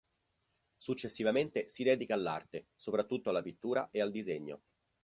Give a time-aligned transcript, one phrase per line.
[0.77, 4.63] Successivamente, si dedica all'arte, soprattutto alla pittura e al disegno.